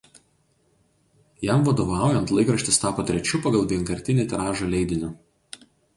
Jam 1.49 1.67
vadovaujant 1.67 2.33
laikraštis 2.37 2.81
tapo 2.85 3.05
trečiu 3.11 3.41
pagal 3.45 3.69
vienkartinį 3.73 4.27
tiražą 4.33 4.71
leidiniu. 4.77 5.13